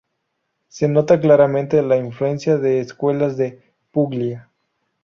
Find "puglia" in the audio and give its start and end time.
3.91-4.49